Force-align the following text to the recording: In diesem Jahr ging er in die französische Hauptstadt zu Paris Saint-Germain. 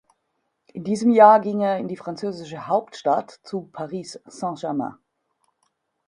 In 0.73 0.83
diesem 0.83 1.11
Jahr 1.11 1.39
ging 1.41 1.61
er 1.61 1.77
in 1.77 1.87
die 1.87 1.95
französische 1.95 2.65
Hauptstadt 2.65 3.39
zu 3.43 3.69
Paris 3.71 4.19
Saint-Germain. 4.25 4.95